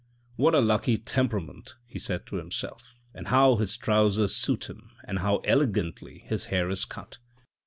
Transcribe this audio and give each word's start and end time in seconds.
"What 0.35 0.55
a 0.55 0.61
lucky 0.61 0.97
temperament," 0.97 1.75
he 1.85 1.99
said 1.99 2.25
to 2.25 2.37
himself," 2.37 2.95
and 3.13 3.27
how 3.27 3.57
his 3.57 3.77
trousers 3.77 4.35
suit 4.35 4.67
him 4.67 4.89
and 5.03 5.19
how 5.19 5.41
elegantly 5.43 6.23
his 6.25 6.45
hair 6.45 6.71
is 6.71 6.85
cut 6.85 7.19